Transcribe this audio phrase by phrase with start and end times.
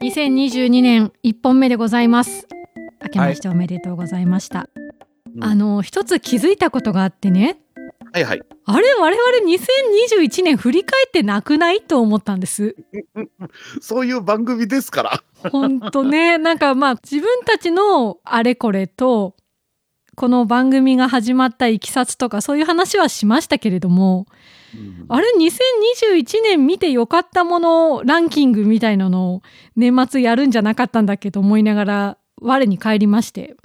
[0.00, 2.46] 2022年1本目でございます。
[3.02, 4.68] 明けましておめでとうございました。
[5.34, 7.58] うんあの一つ気づいたことがあってね、
[8.12, 8.42] はいはい。
[8.64, 9.52] あれ我々
[10.18, 12.74] 2021年振り返ってなくないと思ったんです。
[13.82, 15.50] そういう番組ですから。
[15.50, 19.36] 本当ね、なんかまあ自分たちのあれこれと
[20.16, 24.26] この番組が始まったいきさつとかそういう話はしましたけれども、
[25.08, 29.42] あれ2021年見てよかったものランキングみたいなのを
[29.76, 33.56] 年末やるんじゃなかったんだっけと思いながら我に返りまして。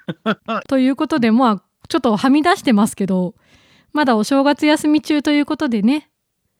[0.68, 3.34] ということでまあちょっとはみ出してますけど
[3.94, 6.10] まだお正月休み中ということでね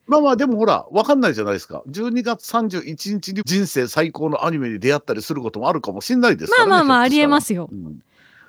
[0.06, 1.82] まあまあでもほら、わかんないじゃないですか。
[1.86, 6.70] 12月31日に人生最高のアニメに出会ったりすることもあるかもしれないですからね。
[6.70, 7.68] まあまあまあありえますよ。
[7.70, 8.00] うん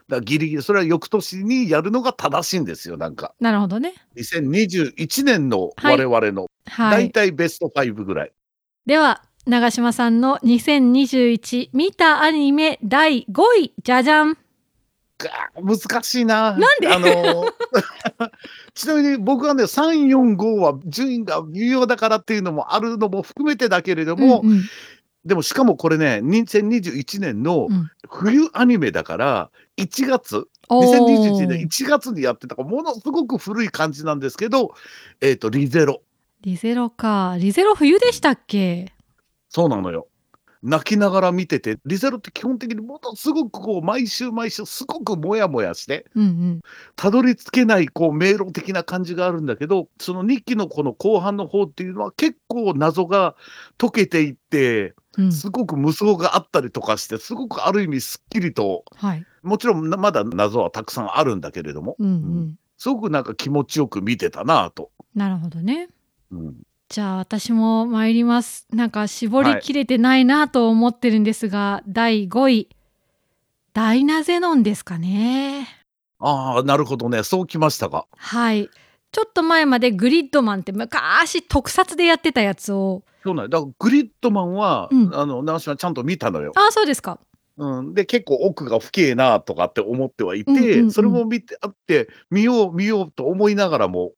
[0.10, 3.34] だギリギリ、それは翌年にやるのが正しいんですよ、なんか。
[3.40, 3.94] なるほどね。
[4.18, 7.06] 2021年のはい我々のはい。
[7.06, 8.32] 大体ベスト5ぐらい。
[8.86, 14.38] では長嶋さんの2021見たアニメ第5位じゃじゃん
[15.20, 15.30] が
[15.62, 16.52] 難しいな。
[16.52, 16.88] なんで？
[16.88, 17.46] あの
[18.74, 24.62] ちなみに僕はね、3、4、5は順位が微妙だからっていうのもあるのも含めてだけれども、うんうん
[25.26, 27.90] でもしかもこれね、2021年のうん。
[28.10, 31.38] 冬アニメだから、1月、おー。
[31.38, 34.74] 2021年1月にやってたから、ものすごく古い感じなんですけど、
[35.22, 36.02] えっ、と、リゼロ。
[36.42, 37.38] リゼロか。
[37.40, 38.94] リゼロ冬でしたっけ？
[39.50, 40.08] そうなのよ。
[40.62, 46.62] 泣きながら見てて、リゼロって基本的にものすごくこう、毎週毎週すごくモヤモヤして、うんうん。
[46.96, 53.36] たどり着けないこう迷路的な感じがあるんだけど、その2期のこの後半の方っていうのは結構謎が
[53.78, 55.32] 解けていって、うん。
[55.34, 59.26] すごく無双があったりとかして、すごくある意味すっきりと、はい。
[59.44, 62.56] もちろんなまだ謎はたくさんあるんだけれども、うんうん。
[62.78, 64.92] すごくなんか気持ちよく見てたなぁと。
[65.14, 65.90] なるほどね。
[66.32, 66.56] うん。
[66.88, 68.66] じゃあ私も参ります。
[68.72, 72.70] なんか絞りきれてないなと思ってるんですが、第5位。
[73.74, 75.68] ダイナゼノンですかね。
[76.20, 77.24] ああ、なるほどね。
[77.24, 78.08] そうきましたか。
[78.16, 78.70] はい
[79.12, 83.04] ちょっと前までグリッドマンって昔特撮でやってたやつを。
[83.24, 83.60] そうなんだ。
[83.60, 85.16] からグリッドマンは、うん。
[85.16, 86.52] あの、長島ちゃんと見たのよ。
[86.56, 87.20] ああそうですか。
[87.58, 90.92] うん、で結構奥が深えなとかって思ってはいて、うんうんうん。
[90.92, 94.14] それも見てあって見よう見ようと思いながらも。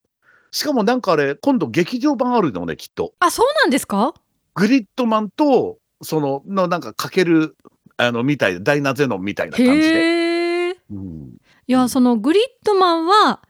[0.52, 3.14] しかもなんかあれ今度劇場版あるのねきっと。
[3.20, 4.14] あそうなんですか？
[4.54, 7.56] グリッドマンとそののなんかかける
[7.98, 13.42] あのみたいなダイナゼノンみたいな感じで、うん、いやそのグリッドマンは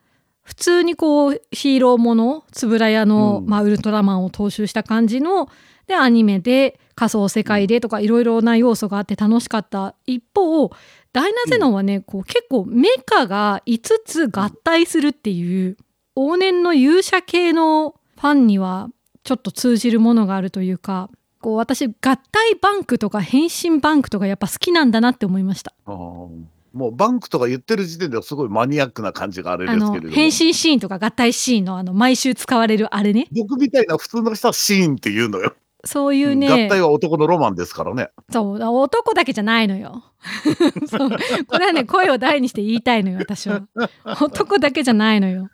[0.51, 3.49] 普通にこうヒーローもの円谷の、うん。
[3.49, 5.47] まあ、ウルトラマンを踏襲した感じの
[5.87, 10.69] でアニメで仮想世界でとかいろいろな要素があって楽しかった一方
[11.13, 15.77] ダイナゼノンはね、こう結構メカが5つ合体するっていう
[16.17, 18.89] 往年の勇者系のファンには
[19.23, 25.73] ちょっと通じるものがあるというかこう私合体バンクとか変身バンクとかやっぱ好きなんだなって思いました。
[26.73, 30.13] もうバンクとか言ってる時点ではすごいマニアックな感じがあれですけれども。
[30.13, 33.27] 変身シーンとか合体シーンのあの毎週使われるあれね。
[33.31, 38.09] 僕みたいな普通の人はシーンって言うのよ、そういうね、合体は男のロマンですからね。
[38.31, 40.03] そう男だけじゃないのよ。
[40.87, 41.09] そう。
[41.47, 43.63] これはね声を大にして言いたいのよ私は。
[44.21, 45.49] 男だけじゃないのよ。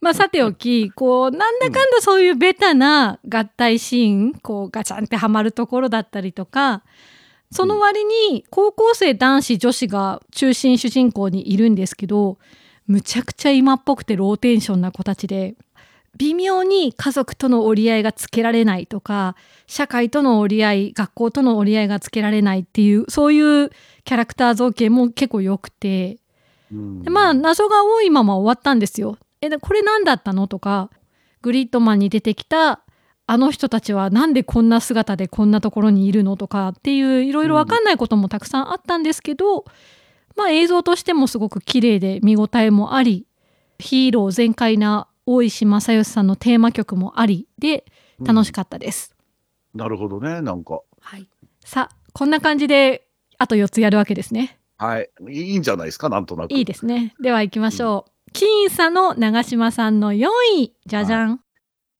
[0.00, 6.84] まあさておきこうなんだかんだそういうベタな合体シーンこうガチャンってはまるところだったりとか
[7.52, 12.38] その割に高校生男子女子が中心主人公にいるんですけど
[12.86, 15.54] むちゃくちゃ今っぽくてローテンションな子たちで
[16.16, 19.36] 微妙に家族との折り合いがつけられないとか
[19.66, 23.70] 社会との折り合い学校との折り合いがつけられないっていうそういう
[24.04, 26.18] キャラクター造形も結構良くて。
[26.70, 27.02] うん。
[27.02, 29.16] でまあ謎が多いまま終わったんですよ。
[29.40, 30.48] えでこれ何だったの？
[30.48, 30.90] とか
[31.40, 32.81] グリッドマンに出てきた
[33.32, 39.64] あの人たちはなんでこんな姿でこんなところにいるのとかっていういろいろ分かんないこともたくさんあったんですけど、
[40.36, 43.26] まあ映像としてもすごく綺麗で見応えもあり
[43.78, 47.86] ヒーロー全開な大石正義さんのテーマ曲もありで
[48.22, 49.16] 楽しかったです。
[49.74, 51.26] なるほどねなんかはい、
[51.64, 53.06] さあこんな感じで
[53.38, 54.58] あと4つやるわけですね。
[54.76, 57.14] はいいいんじゃないですかなんとなくいいですね。
[57.22, 58.30] では行きましょう。
[58.32, 60.28] 僅差の長嶋さんの4
[60.58, 61.40] 位じゃじゃん。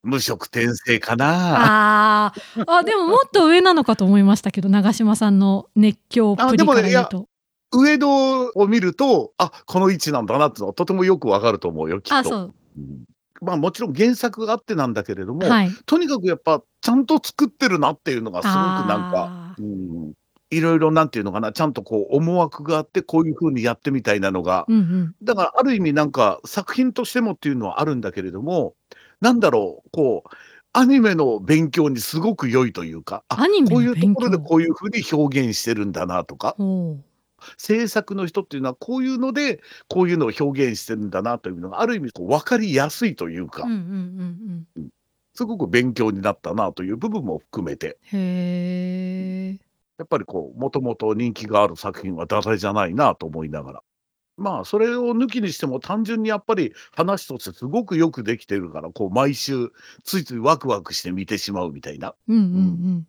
[0.02, 7.28] 無色転生かなあーあでももっと上なのかと思いましたけど長嶋さんの熱狂っぷりから言うと。
[7.74, 12.16] 上野を見るとあこの位置なんだなってのはとてもよくわかると思うよきっと。
[12.16, 13.04] あそううん
[13.42, 15.70] まあもちろん原作があってなんだけれども、はい。
[15.84, 20.12] とにかくやっぱちゃんと作ってるなっていうのがすごくなんか、うん、
[20.50, 25.14] いろいろなんていうのかな、ちゃんとこう思惑があって、こういう風にやってみたいなのが、うんうん。
[25.22, 28.74] だからある意味なんか作品としてもっていうのはあるんだけれども、
[29.22, 30.30] なんだろう、こう、
[30.72, 34.06] アニメの勉強にすごく良いというか、あ、アニメこういうと。
[34.14, 37.04] ころでこういう風に表現してるんだなとか、ほう。
[37.56, 44.88] 制作の人っていうのはこういうので、こういうのを表現してるんだなというのがある意味こう分かりやすいというか、うんうんうんうん、
[45.34, 48.18] すごく勉強になったなという部分も含めて、うん。
[48.18, 49.58] へえ。
[49.98, 53.82] やっぱりこう、もともと人気がある作品はダジャレじゃないなと思いながら。
[54.36, 59.72] まあ、それを抜きにしても単純にやっぱり話としてすごくよくできてるから、こう毎週
[60.04, 62.54] ついついワクワクして見てしまうみたいな、うんうんううん、
[62.98, 63.06] ん。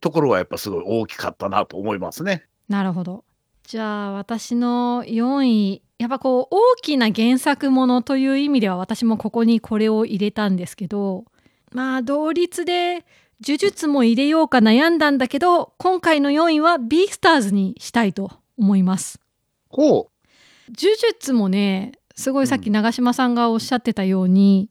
[0.00, 2.46] ところはやっぱすごい大きかったなと思いますね。
[2.68, 3.24] なるほど。
[3.64, 11.24] じゃあ私の4位やっぱこう大きな原作ものという意味では私もここにこれを入れたんですけど
[11.72, 13.04] まあ同率で
[13.46, 19.20] 呪術も入れようか悩んだんだけど今回の4位はビースターズにしたいと思います。
[19.70, 20.10] ほう。
[20.68, 24.68] 呪術もねすごいさっき長嶋さんがおっしゃってたように、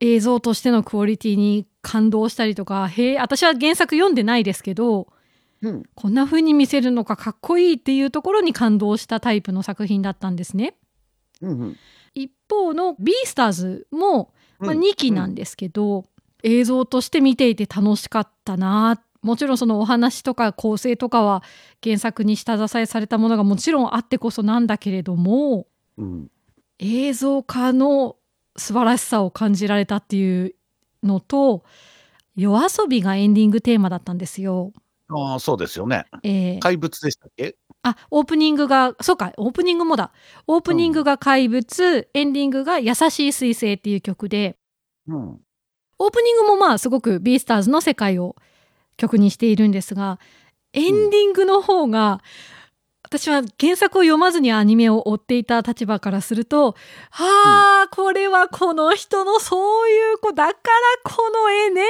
[0.00, 5.08] うん、映像としてのクオリティに感動したりとかへえ私は原作読んでないですけど、
[5.62, 10.74] うん、こんな風に見せるのかかっこいいっていうところに感動したタイプの作品だったんですね。
[11.40, 11.76] うんうん、
[12.14, 16.04] 一方の「ビースターズも」まあ、2期なんですけど、うん、
[16.42, 21.42] 映像として見ていて楽しかったなもちろんそのお話とか構成とかは
[21.82, 25.66] 原作に下支えされたものがもちろんあってこそなんだけれども、
[25.96, 26.30] うん、
[26.78, 28.16] 映像化の
[28.56, 30.54] 素晴らしさを感じられたっていう
[31.02, 31.64] のと
[32.36, 34.72] 夜遊びがエンディングテーマだったんですよ。
[35.08, 36.04] ああ、そうですよね。
[36.22, 37.56] えー、怪物でしたっけ？
[37.82, 40.12] あオープニングがそうかオープニングもだ。
[40.46, 44.56] オープニングが怪物、うん、エンディングが「優しい彗星」っていう曲で、
[45.06, 45.40] うん、
[45.98, 48.36] オープニングもまあすごくビースターズの世界を
[48.98, 50.18] 曲にしているんですが
[50.74, 52.20] エンディングの方が、
[53.02, 56.74] 私は原作を読まずにアニメを追っていた立場からすると
[57.10, 60.56] はあ、これはこの人のそういう子だから
[61.10, 61.82] この絵ね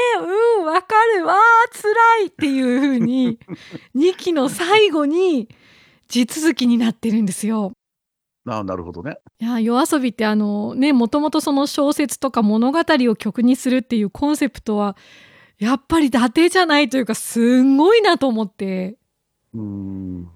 [0.61, 1.35] うんわかるわ
[1.73, 3.41] 辛いっていう風に
[3.97, 5.49] 2期の最後に
[6.07, 7.73] 地続きになってるんですよ。
[8.47, 9.19] あなるほどね。
[9.41, 14.97] いや夜遊びってあのねもともとその小説とか物語を曲にするっていうコンセプトは
[15.59, 18.97] やっぱり伊達じゃないというかすんごいなと思って。
[19.55, 20.29] うん。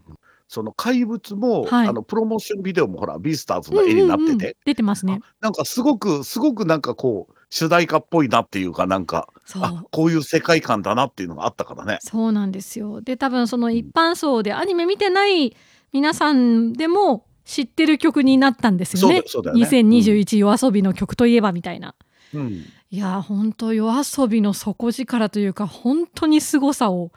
[0.52, 5.20] その怪物も、はい、あのプロモーションビデオもほらビースターズの絵になってて、うんうんうん、出てますね。
[5.40, 12.00] なんかすごくすごくなんかこう主題歌っぽいなっていうかなんかあこういう世界観だなっていうのがあったからね。
[12.02, 13.00] そうなんですよ。
[13.00, 15.56] で多分その一般層でアニメ見てない
[15.90, 19.22] 皆さんでも知ってる曲になったんですよね。
[19.24, 21.94] そうだよね2021夜遊びの曲といえばみたいな、
[22.34, 27.10] うん、いや本当夜遊びの底力というか本当に凄さを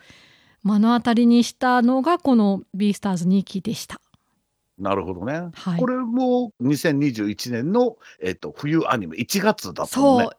[0.63, 3.99] 目の当たりにしたのがこの「ビースターズ2期でした。
[4.79, 5.49] なるほどね。
[5.53, 10.29] はい、これも2021年の、えっと、冬アニメ1月だったのね。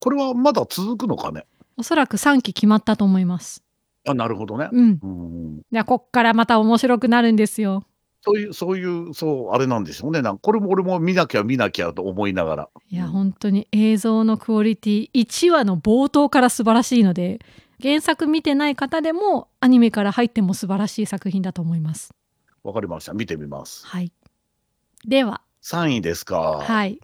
[0.00, 1.46] これはまだ続くのかね？
[1.78, 3.64] おそらく3期決まったと思います。
[4.06, 4.68] あ、なるほどね。
[4.70, 4.98] うん。
[5.02, 7.84] うん、こっからまた面白くなるんですよ。
[8.24, 10.22] そういうそういうそうあれなんでしょうね。
[10.22, 12.68] なんこれも俺も見なきゃ見なきゃと思いながら。
[12.88, 17.40] いや、うん、本当に映像のクオリティ1話の冒頭から素晴らしいので
[17.82, 22.14] 原作見てない方でもアニメから入っても素晴らしい作品だと思います。
[22.62, 23.12] わかりました。
[23.12, 23.86] 見てみます。
[23.86, 24.10] はい。
[25.06, 26.62] では3位ですか。
[26.62, 27.00] はい。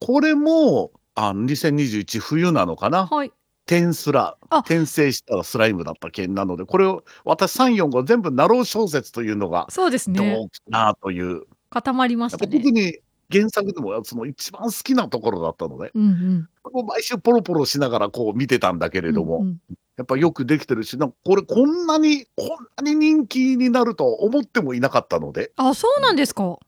[0.00, 3.06] これもあ2021冬なのかな。
[3.06, 3.32] はい。
[3.76, 10.34] 転スラ転生したスライムだった件なのでこれを私345全部ナロー小説というのがそうですね。
[10.34, 11.44] どうかなという。
[11.70, 12.58] 固まりましたね。
[12.58, 12.98] 特に
[13.30, 19.58] 原作でもその一番好きなところだったので、うんうん、毎週ポロポロしながらこう見てたんだけれども、うんうん、
[19.96, 25.52] やっぱよくできてるし、なんかこれこんなに、こんなに人気になると思ってもいなかったので。
[25.56, 26.58] あ、そうなんですか。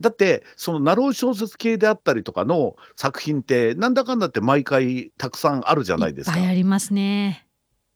[0.00, 6.36] だって、そのナロー小説系であったりとかの作品って、なんだかんだって毎回たくさんあるじゃないですか。
[6.36, 7.48] いっぱいありますね。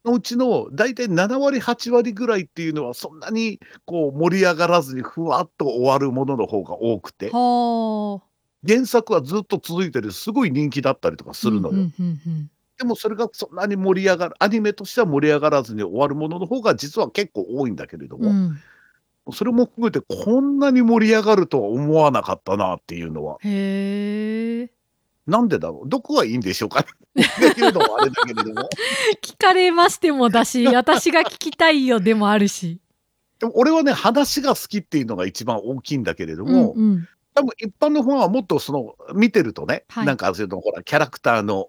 [0.05, 11.75] のうちの大体7割8割ぐらいっていうのはそんなにこう盛り上がらずにふわっと終わるものの方が多くて原作はずっと続いてるすごい人気だったりとかするのよ。
[11.75, 18.59] うんうんうんうんでもそれがそんなに盛り上がるアニメとしては盛り上がらずに終わるものの方が実は結構多いんだけれども、うん、
[19.31, 23.37] それも含めてこんなに盛り上がるとは思わなかったなっていうのは。
[23.41, 24.71] へえ。
[25.27, 25.89] なんでだろう？
[25.89, 28.69] どこがいいんでしょうかっていうのはあれだけれども。
[29.23, 32.81] 聞かれましてもだし私が聞きたいよでもあるし。
[33.39, 41.69] でも俺はね話が好きっていうのが一番大きいんだけれども、うんうん多分一般のファンはもっとその見てるとね、はいなんかそのほらキャラクターの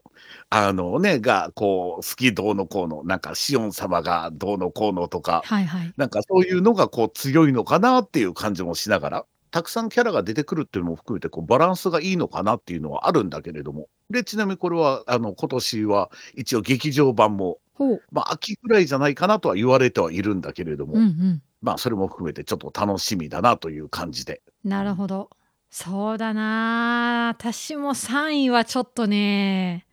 [0.50, 5.94] あのねがこう好きどうのこうのなんかシオン様がどうのこうのとか、はいはい。
[5.98, 13.88] なんかそういうのがこう強いのかなっていう感じもしながら、たくさんキャラが出てくるっていうのも含めてこうバランスがいいのかなっていうのはあるんだけれども。
[14.10, 18.02] で、ちなみにこれはあの今年は一応劇場版も、ほう。
[18.12, 21.42] まあ、秋ぐらいじゃないかなとは言われてはいるんだけれども、うんうん。
[21.62, 24.42] まあそれも含めてちょっと楽しみだなという感じで。
[24.64, 25.30] なるほど。
[25.76, 27.30] そうだな。
[27.36, 29.88] 私も3位はちょっとね。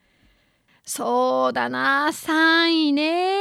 [0.85, 2.09] そうだな。
[2.13, 3.33] 3位ね。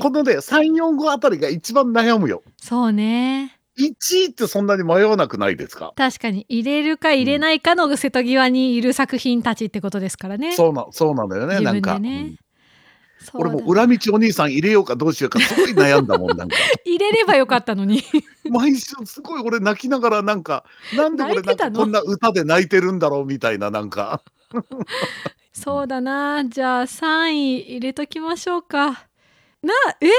[0.00, 2.42] このね、3、4、5あたりが一番悩むよ。
[2.56, 3.58] そうね。
[3.78, 5.92] 1位ってそんなに迷わなくないですか？
[5.96, 10.56] 確かに入れるか入れないかの瀬戸際にいる作品たちってことですからね。
[10.56, 11.94] そうなそうなんだよね、自分なんか。
[11.96, 12.36] でねうん
[13.34, 16.56] 俺も裏道お兄さん入れようかどうしようかすごい悩んだもん、なんか。
[16.84, 18.02] 入れればよかったのに。
[18.50, 20.64] 毎週すごい俺泣きながらなんか、
[20.96, 24.22] なんで俺なんかこんな歌で泣いてるんだろうみたいななんか。
[25.52, 26.44] そうだな。
[26.46, 28.86] じゃあ3位入れときましょうか。
[29.62, 30.12] な、え、なんで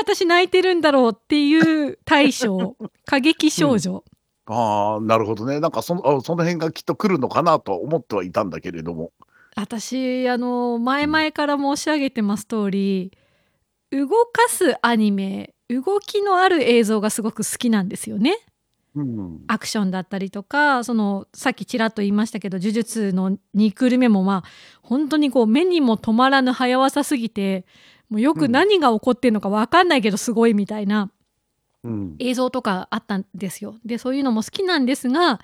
[0.00, 2.76] 私泣いてるんだろうっていう大賞。
[3.04, 4.04] 過激少女。
[4.46, 5.60] ああ、なるほどね。
[5.60, 9.12] なんかそのあその辺がきっと来るのかなとは思ってはいたんだけれども。
[9.56, 13.12] 私、あの、前々から申し上げてます通り、
[13.90, 18.38] 動かすアニメ、動きのある映像がすごく好きなんですよね。
[18.94, 19.44] うん。
[19.46, 24.48] アクションだったりとかそのさっきちらっと言いましたけど呪術の2クール目もまあ
[24.82, 27.66] 本当にこう目にも止まらぬ速さすぎて
[28.08, 31.10] もうよく何が起こってるのか分かんないけどすごいみたいな
[31.84, 32.16] うん。
[32.18, 33.76] 映像とかあったんですよ。
[33.84, 35.40] でそういうのも好きなんですが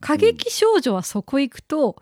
[0.00, 1.96] 過激少女はそこ行くと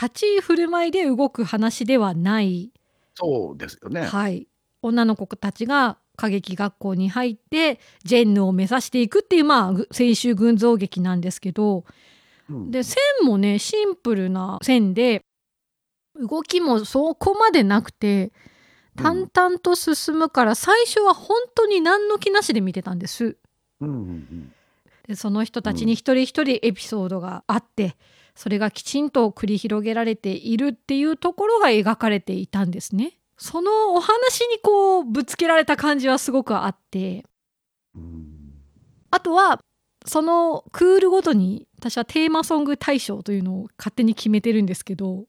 [0.00, 2.72] 立ち居振る舞いで動く話ではない、
[3.14, 4.02] そうですよね。
[4.02, 4.48] はい、
[4.82, 11.84] 女の子たちが歌劇学校に入ってジェンヌを目指していくっていうまあぐ青春群像劇なんですけど
[12.48, 15.24] うんで線もねシンプルな線で
[16.16, 18.32] 動きもそこまでなくて
[18.96, 23.36] 淡々と進むから最初は本当に何の気なしで見てたんです。
[23.80, 24.52] うんうんうん。
[25.08, 27.96] でその人たちに一人一人エピソードがあって
[28.34, 33.18] それがきちんと繰り広げられているっていうところが描かれていたんですね。
[33.36, 37.24] そのお話にこうぶつけられた感じはすごくあって
[37.94, 38.34] うん
[39.10, 39.60] あとは
[40.06, 45.26] そのクールごとに私はテーマソング大賞というのを勝手に決めてるんですけど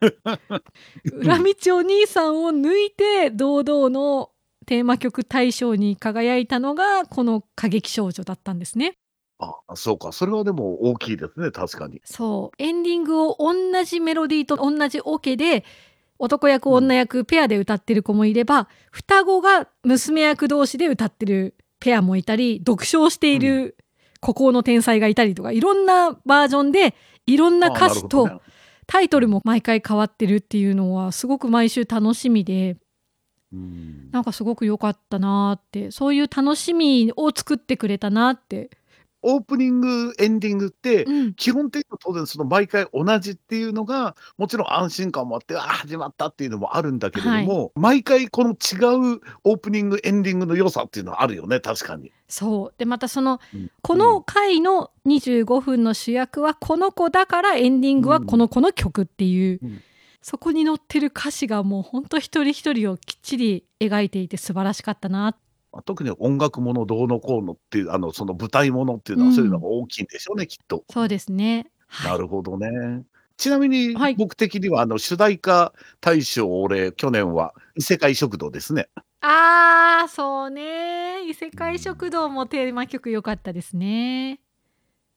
[1.12, 4.30] 裏道お兄さんを抜いて堂々の
[4.66, 8.96] テーマ曲大賞に輝いたのがこの過激少女だったんですね。
[9.38, 10.12] あ、そうか。
[10.12, 12.00] それはでも大きいですね、確かに。
[12.04, 12.62] そう。
[12.62, 15.64] エンディングを同じメロディーと同じオケで
[16.18, 23.76] 男役女役ペアで歌ってる子もいれば、双子が娘役同士で歌ってるペアもいたり読書をしている
[24.20, 26.94] 孤高の天才がいたりとかいろんなバージョンで
[27.26, 28.52] いろんな歌詞とあなるほどね。
[28.86, 32.76] タイトルも毎回変わってるっていうのはすごく毎週楽しみで
[33.52, 34.10] うん。
[34.10, 38.70] なんかすごく良かったなーってそういう楽しみを作ってくれたなって、
[39.22, 52.12] オープニング、エンディングって、うん、基本的には当然その毎回同じっていうのが、もちろん安心感もあって、ああ、始まったっていうのもあるんだけれども、毎回この違うオープニング、エンディングの良さっていうのはあるよね、確かに。
[52.28, 52.74] そう。
[52.78, 53.70] でまたそのうん。
[53.82, 59.82] この回の25分の主役はこの子だからエンディングはこの子の曲っていう、うん。
[60.22, 65.36] そこに載ってる歌詞がもうほんと一人一人をきっちり描いていて素晴らしかったな
[65.76, 70.84] まあ特に音楽ものどうのこうのっていう、あの、その舞台ものっていうのはうんそういうのが大きいんでしょうね、きっと。
[70.90, 71.66] そうですね。
[71.86, 73.04] はいなるほどね。
[73.36, 78.88] ちなみにはい僕的にはあの主題歌大賞俺去年は異世界食堂ですね。
[79.20, 84.40] あーそうね異世界食堂もテーマ曲良かったですね。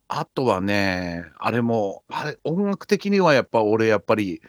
[0.10, 4.42] あとはね、あれも、あれ、音楽的にはやっぱ俺やっぱり、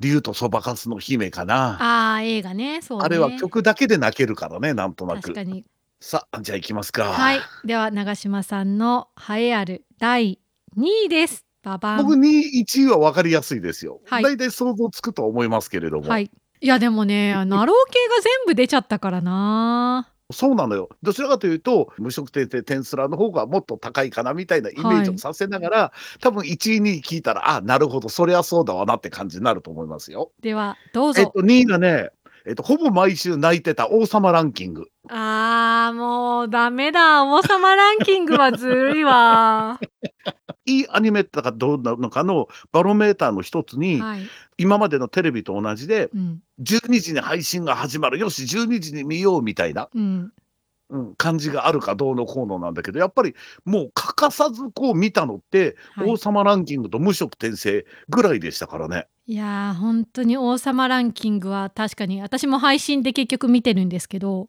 [0.00, 2.16] 竜とそばかすの姫かな。
[2.16, 5.22] あー映画ねそうねあれは曲だけで泣けるからね、なんとなく。
[5.22, 5.64] 確かに
[6.00, 7.04] さあ、じゃあ行きますか。
[7.04, 10.38] はいでは長嶋さんの栄えある第
[10.76, 14.00] 2位ですババン僕2位、1位は分かりやすいですよ。
[14.06, 16.08] はい大体想像つくと思いますけれども。
[16.08, 20.88] はいいやでもねナ ロー系が全部出ちゃったからなそうなのよ。
[21.02, 30.32] どちらかというと、無色定定テンスラの方がもっと高いかなみたいなイメージをさせながら、多分1位、2位聞いたら、あ、なるほど、そりゃそうだわなって感じになると思いますよ。
[30.40, 32.10] ではどうぞえっと、2位がね、
[32.46, 34.88] えっと、ほぼ毎週泣いてた王様ランキング。
[35.08, 39.80] あーもうダメだ王様ランキングはずるいわ
[40.66, 48.18] いいアニメだかどうなのかのバロメーターの一つに、はい、今までのテレビと同じで、うん12時に配信が始まる。
[48.20, 49.88] よし、12時に見ようみたいな。
[49.92, 50.32] うん、
[50.88, 53.34] うん、感じがあるかどうのこうのなんだけど、やっぱり
[53.64, 59.08] もう欠かさずこう見たのって、はい王様ランキングと無色転生ぐらいでしたからね。
[59.26, 64.48] いやー本当に王様ランキングは確かに私も配信で結局見てるんですけど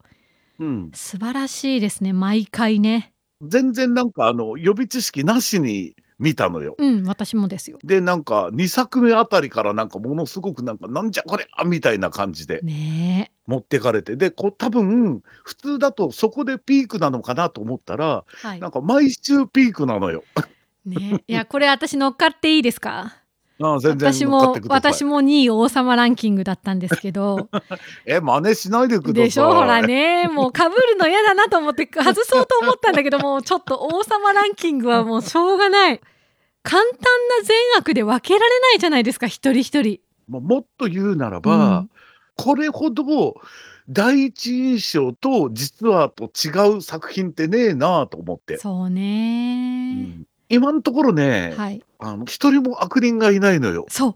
[0.60, 0.91] うん。
[0.94, 3.13] 素晴らしいですね毎回ね。
[3.41, 6.75] 全然なんかあの予備知識なしに見たのよ。
[6.77, 7.77] うん私もですよ。
[7.84, 18.60] で、なんか2作目あたりからなんかものすごくなんかなんじゃこれあみたいな感じでね持ってかれて、で、こう多分普通だとそこでピークなのかなと思ったら、えはい。
[18.62, 20.24] なんか毎週ピークなのよ。
[20.86, 23.25] ねいやこれ私乗っかっていいですか？
[23.62, 24.94] ああ全然私も乗っかってください。
[24.94, 27.48] 私も2位王様ランキングだったんですけど。
[28.06, 29.14] え、真似しないでください。
[29.14, 30.28] でしょほらね。
[30.28, 36.02] もうかぶるの嫌だなと思って外そうと思ったんだけど もうちょっと王様ランキングはもう しょうがない。
[36.64, 40.00] 簡単な善悪で分けられないじゃないですか一人一人。
[40.28, 41.90] もうもっと言うならば、うん。
[42.36, 43.36] これほど
[43.88, 51.82] 第一印象と実はと違う作品ってねえなと思って、そううね、ん今のところね、はい。
[52.00, 53.86] あの一人も悪人がいないのよ。
[53.90, 54.16] そう。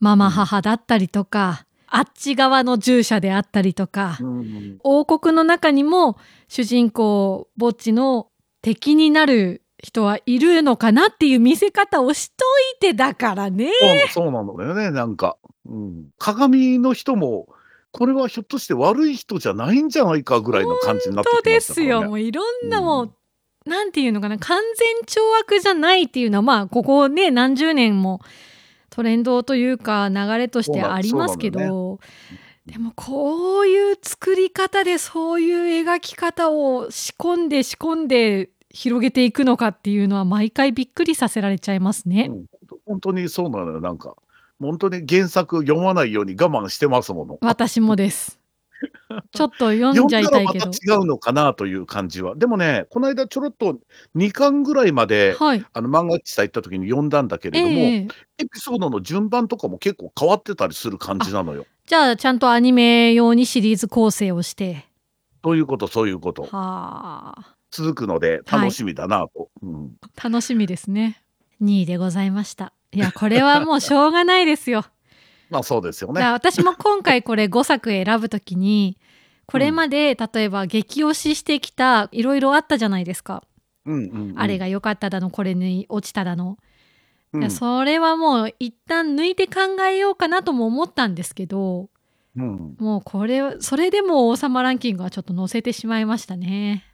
[0.00, 4.78] ママ母だったりとか、あっち側の従者であったりとか、うん。
[4.82, 6.16] 王国の中にも
[6.48, 8.28] 主人公ぼっちの
[8.62, 12.44] 敵になる人はいるのかなっていう見せ方をしと
[12.76, 13.70] いてだからね。
[14.10, 17.46] そうなのよねなんか、うん、鏡の人も
[17.92, 21.60] これはひょっとして悪い人じゃないんじゃないかぐらいの感じになってきましたから、ね。
[21.60, 22.02] すよ。
[22.02, 23.12] もういろんなもう、
[23.68, 28.20] なんていうのかな完全懲悪じゃないっていうのはまあここね何十年も
[28.90, 32.00] トレンドというか流れとしてありますけど、
[32.66, 42.26] でもこういう作り方でそういう描き方を仕込んで仕込んで広げていくのかっていうのは毎回びっくりさせられちゃいますね。
[42.28, 42.44] うん
[42.84, 44.14] 本当にそうなのよなんか
[44.60, 47.38] 本当に原作読まないように我慢してますもの。
[47.42, 48.37] 私もです。
[49.32, 50.94] ちょっと読読んんじゃいだらまたたいけど。
[50.94, 52.34] 違うのかなという感じは。
[52.36, 53.78] でもね、この間ちょろっと
[54.16, 55.64] 2巻ぐらいまで、はい。
[55.72, 58.08] あの漫画喫茶行った時に読んだんだけれども、ええ
[58.40, 61.66] エピソードの順番とかも結構変わってたりする感じなのよ。
[61.86, 64.86] じゃあちゃんとアニメ用にシリーズ構成をして。
[65.44, 66.42] そういうこと、そういうこと。
[66.42, 67.54] はあ。
[67.70, 69.48] 続くので楽しみだなと。
[69.62, 71.22] うん楽しみですね。
[71.62, 72.72] 2位でございました。
[72.92, 74.84] いやこれはもうしょうがないですよ。
[75.50, 76.22] まあそうですよね。
[76.22, 78.98] 私も今回これ 5作選ぶときに
[79.46, 83.42] これまで例えば激推ししてきたいろいろあったじゃないですか、
[83.86, 84.34] うんうんうん。
[84.36, 86.58] あれが良かっただのこれに落ちただの、
[87.32, 87.50] うん。
[87.50, 91.88] それはもう一旦抜いて考えようかなとも思ったんですけど
[92.36, 96.84] うんもうこれそれでも王様ランキングはちょっと載せてしまいましたね。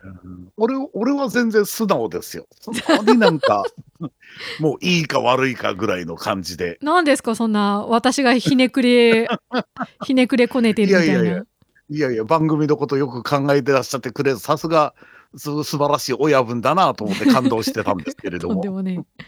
[0.56, 2.46] 俺俺は全然素直ですよ。
[2.60, 3.64] 素直になんか
[4.60, 6.78] もういいか悪いかぐらいの感じで。
[6.82, 9.28] 何ですかそんな私がひねくれ
[10.04, 11.12] ひねくれこねてるみたいな。
[11.12, 11.42] いやいやいや
[11.90, 14.94] いやいや番組のことよく考えてらっしゃってくれさすが
[15.36, 19.24] す素晴らしい親分だなと思って感動してたんですけれど とんもでもねえ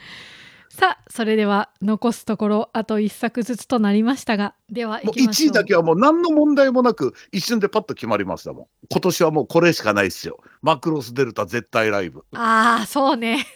[0.76, 5.48] さあそれでは残すところあと1作ずつとなりましたがではもう1いきましょう。
[5.48, 8.66] 位だけはもう何の問題もなく一瞬でパッと決まりましたもん。
[8.90, 10.38] 今年はもうこれしかないですよ。
[10.60, 12.24] マクロスデルタ絶対ライブ。
[12.34, 13.46] ああそうね。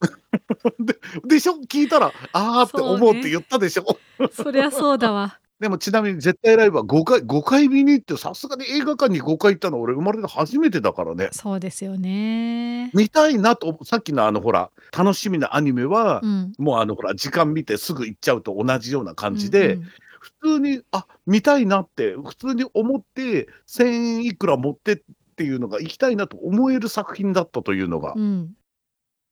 [1.24, 1.54] でしょ？
[1.68, 3.96] 聞いたらあーって思うって言ったでしょ、
[4.34, 11.28] そりゃそうだわでもちなみに絶対ライブは5回5回見に行ってさすがに映画館に5回行ったの俺生まれて初めてだからね。
[11.32, 12.90] そうですよね。
[12.92, 16.52] 見たいなとさっきのあのほら楽しみなアニメは、うん。
[16.58, 19.88] もうあのほら時間見てすぐ行っちゃうと同じような感じで、うんうん。
[20.20, 24.96] 普通にあ見たいなって普通に思って1,000円いくら持ってっ
[25.36, 28.50] ていうのが行きたいなと思える作品だったというのが、うん。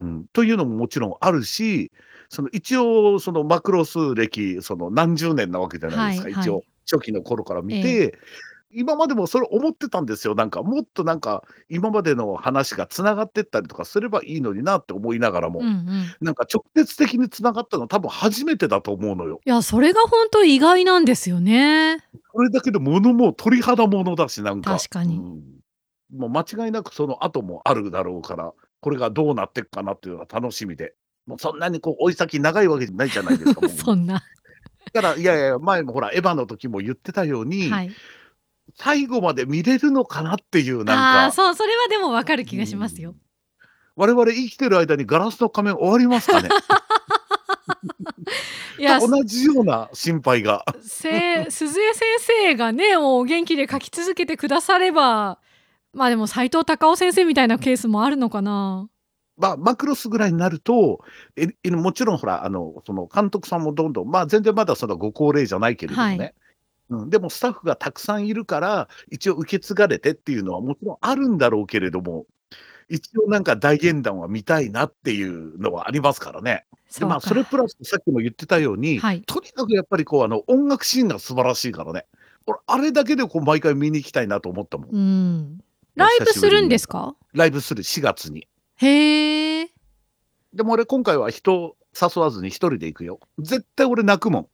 [0.00, 0.26] うん。
[0.32, 1.90] というのももちろんあるし
[2.32, 6.42] その一応そのマクロス歴その何十年なわけじゃないですか、はいはい。
[6.42, 8.18] 一応初期の頃から見て、
[8.70, 10.34] 今までもそれ思ってたんですよ。
[10.34, 15.86] なんかもっとなんか今までの話がつながってったりとかすればいいのになって思いながらも、うんうん。
[16.22, 19.42] なんか直接的につながったの多分初めてだと思うのよ。
[19.44, 21.98] いやそれが本当意外なんですよね。
[22.32, 24.78] これだけで物も鳥肌ものだしなんか。
[24.78, 25.16] 確かに。
[25.16, 25.42] うん。
[26.18, 30.94] もう間違いなくその後もあるだろうからこれがどうなっていくかなっていうのが楽しみで
[31.26, 34.22] もうそんなにこう追い先長いわけじゃないじゃないですか そんな。
[34.92, 37.92] だからいやいや前もほらエヴァの時も言ってたように、はい。
[38.74, 41.24] 最後まで見れるのかなっていうあなんか。
[41.26, 43.14] あそうそれはでもわかる気がしますよ。
[43.94, 46.48] 我々生きてる間にガラスの仮面終わりますかね。
[48.78, 50.64] いや同じような心配が。
[50.82, 55.38] せ鈴江先生がねもうお元気で書き続けてくだされば
[55.92, 58.88] まあでも斎藤隆夫先生みたいなケースもあるのかな
[59.38, 61.00] まあ、マクロスぐらいになると、
[61.36, 66.34] ええもちろんほら、あの、その監督さんもどんどん、まあ全然まだそのご高齢じゃないけれどもね、はい
[66.90, 72.26] うん、でもスタッフがたくさんいるから、一応受け継がれてっていうのはもちろんあるんだろうけれども、
[72.88, 76.66] 一応なんか大演談は見たいなっていうのはありますからね。
[76.98, 77.20] で、まあ。
[77.20, 79.22] それプラスさっきも言ってたように、はい。
[79.22, 82.04] とにかくやっぱりこう、あの、音楽シーンが素晴らしいからね。
[82.46, 84.90] 俺、あれだけでこう毎回見に行きたいなと思ったもん。
[84.94, 85.58] うん。
[85.94, 87.14] ライブするんですか？
[87.32, 88.46] ライブする4月に。
[88.76, 89.70] へえ。
[90.52, 93.20] でも俺今回は人誘わずに一人で行くよ。
[93.38, 94.48] 絶対俺泣くもん。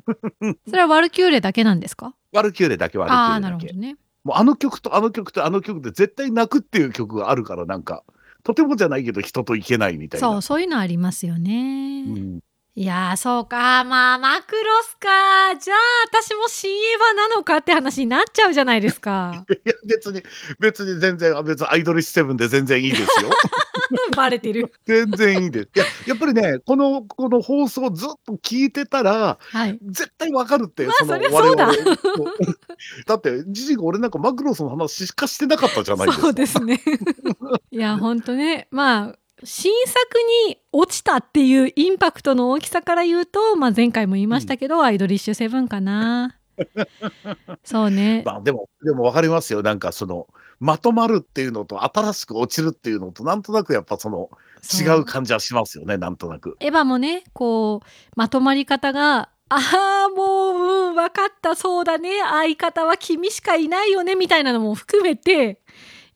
[0.68, 2.14] それはワルキューレだけなんですか？
[2.32, 3.80] ワルキューレだけワルキュああー、ーレだけなるほど。
[3.80, 3.96] ね。
[4.24, 8.04] もうあの曲とあの曲とあの曲で絶対泣くっていう曲があるからなんか、
[8.42, 10.28] とてもじゃないけど人と行けないみたいな。
[10.28, 12.04] そう、そういうのありますよね。
[12.06, 12.40] うん
[12.80, 13.84] いやー、そうか。
[13.84, 15.54] まあ、マクロスか。
[15.60, 15.76] じゃあ、
[16.10, 19.44] 私も新エヴァなのかって話になっちゃうじゃないですか。
[19.50, 20.22] いや別に、
[20.58, 23.06] 別に全然、別にアイドルシステムで全然いいですよ。
[24.16, 24.72] バレてる。
[24.86, 25.68] 全然いいです。
[25.76, 29.78] いや、やっぱりね、この、この放送をずっと聞いてたら、はい。
[29.82, 32.32] 絶対わかるって、まあそりゃそうだ我々
[33.06, 36.22] だって、じじが俺なんかマクロスの話しかしてなかったじゃないですか。
[36.22, 36.80] そうですね。
[37.70, 38.68] いや、ほんとね。
[38.70, 39.98] まあ、新作
[40.48, 46.36] に落ちたっていうインパクトの大きさから言うと、まあ、前回も言いましたけど、アイドリッシュセブンかな。
[47.64, 48.22] そうね。
[48.26, 49.62] まあでも、でもわかりますよ。
[49.62, 50.26] なんかその、
[50.58, 54.30] まとまるっていうのと新しく落ちるっていうのと、なんとなくやっぱその、
[54.78, 56.56] 違う感じはしますよね、なんとなく。
[56.60, 65.62] エヴァもね、こう、まとまり方が、ああ、もう、うん、分かった、そうだね、相方は君しかいないよね、みたいなのも含めて、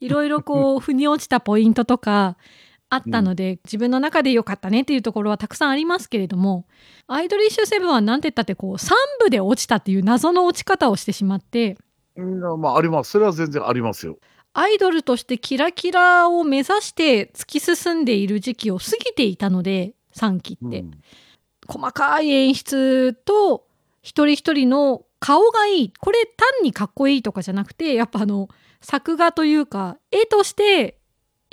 [0.01, 2.37] いろいろこう、腑に落ちたポイントとか、
[2.95, 6.67] あったので、自分の中で良かったねっていうところはたくさんありますけれども、
[7.07, 11.77] アイドリッシュセブンはなんて言ったってこう、3部で落ちたっていう謎の落ち方をしてしまって、
[12.17, 13.11] うんまああります。
[13.11, 14.19] それは全然ありますよ。
[14.53, 20.81] アイドルとしてキラキラを目指して突き進んでいる時期を過ぎていたので、3期って。
[20.81, 20.91] うん
[21.67, 23.67] 細かい演出と
[24.03, 28.49] 一人一人の顔がいいこれ単にかっこいいとかじゃなくてやっぱあの
[28.81, 30.99] 作画というか絵として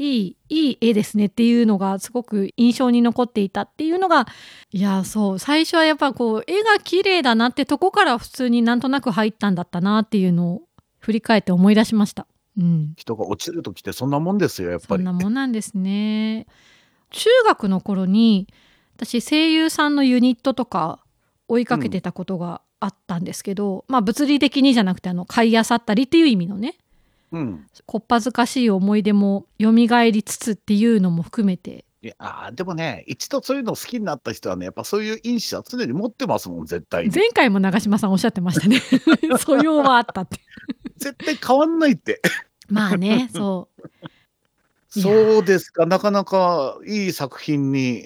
[0.01, 4.25] いいいい絵ですねっていうのがすごく印象に残っていたっていうのが
[4.71, 10.61] いやそう最初はやっぱこう絵が綺麗だなってとこから普通になんとなく入ったんだったなっていうのを
[10.99, 12.25] 振り返って思い出しました。
[12.57, 14.99] うん、人が落ちる時ってそんなもんですよ、やっぱり。
[14.99, 16.47] そんなもんなんですね。
[17.11, 18.47] 中学の頃に
[18.95, 20.99] 私声優さんのユニットとか
[21.47, 26.77] 追いかけてたことがあったんですけど、まあ物理的にじゃなくてあの買いあさったりっていう意味のね
[27.31, 27.67] うん。
[27.85, 31.85] こっぱずかしい思い出も蘇りつつっていうのも含めて。
[32.03, 37.11] いやでもね、一度そういうの好きになった人はね、やっぱそういう因子は常に持ってますもん、絶対に。
[37.13, 38.81] 前回も長嶋さんおっしゃってましたね。
[39.37, 40.39] 素養はあったって。
[40.97, 42.19] 絶対変わんないって。
[42.69, 44.99] まあね そう。
[44.99, 48.05] そうですか、なかなかいい作品に、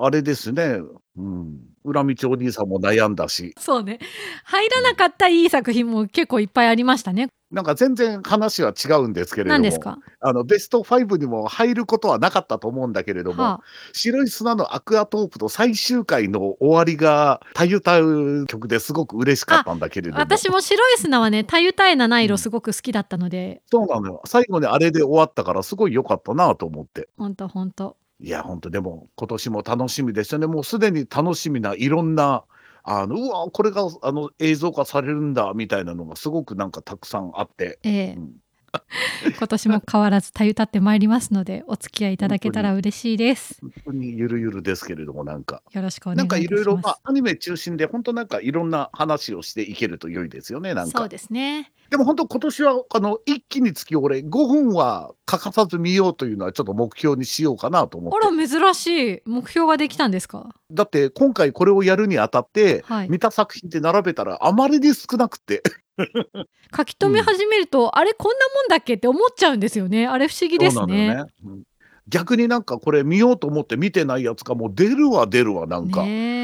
[0.00, 0.80] あれですね、
[1.16, 4.00] うん、裏道お兄さんも悩んだし、そうね。
[4.44, 13.60] 入らなかったいい作品も結構いっぱいありましたねなんか全然話は違うんですけれども、あのベスト5にも入ることはなかったと思うんだけれども、はあ
[13.92, 24.22] 白い砂のアクアトープと最終回の終わりが、たゆたう曲ですごく嬉しかったんだけれども、私も白い砂はね、たゆたい七色すごく好きだったので、そうなのよ。
[24.24, 27.10] 最後にあれで終わったから、すごい良かったなと思って。
[27.18, 27.96] ほんとほんと。
[28.18, 30.46] いや、本当でも、今年も楽しみですよね。
[30.46, 32.44] もうすでに楽しみないろんな、
[32.84, 37.78] あの、うわ、これがあの映像化されるんだ、みたいなのがすごくなんかたくさんあって。
[37.82, 38.32] ええうん
[39.38, 43.58] 今年も変わらずたゆたってまいりますので、お付き合いいただけたら嬉しいです。
[43.60, 45.62] 本当にゆるゆるですけれども、なんか。
[45.72, 46.46] よろしくお願ないんかい。
[46.46, 50.98] ろいろ、まあ、アニメ中心で、本当なんかいろんな話をしていけると良いですよね、なんか。
[51.00, 51.72] そうですね。
[51.92, 58.26] でも本当今年は、あの、一気につき俺、5本は欠かさず見ようというのはちょっと目標にしようかなと思って。
[58.26, 59.20] あら、珍しい。
[59.26, 60.54] 目標ができたんですか？
[60.70, 65.62] だって今回これをやるにあたって、はい見た作品って並べたらあまりに少なくて
[66.74, 70.06] 書き留め始めると、あれこんなもんだっけって思っちゃうんですよね。
[70.06, 71.14] あれ不思議ですね。
[71.14, 71.62] ねうん
[72.08, 76.10] 逆になんかこれ見ようと思って見てないやつがもう出るわ出るわなんか,、ねえ。
[76.10, 76.41] なんか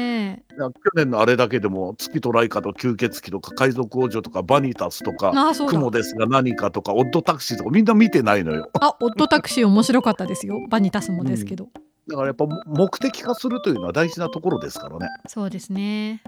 [0.67, 5.33] 去年のあれだけでも月とライカと吸血鬼とか海賊王女とかバニタスとか
[5.67, 5.89] 雲。
[5.89, 10.59] ですが何かとかオッドタクシーとかみんな見てないのよあ、オットタクシー 面白かったですよ。
[10.69, 11.69] バニタスもですけど。
[12.07, 16.21] だからやっぱ目的化するというのは大事なところですからねそうですね。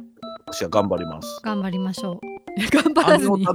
[0.46, 2.20] 私は頑張ります頑張りましょう。
[2.72, 3.48] 頑張らずに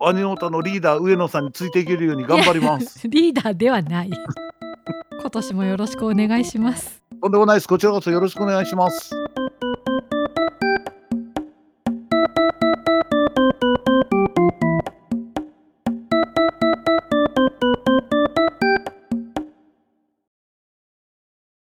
[0.00, 4.10] アニオタのリーダー上野さんについていけるように頑張ります リーダーではない。
[5.20, 7.00] 今年もよろしくお願いします。
[7.20, 9.10] とんでもないですこちらこそよろしくお願いします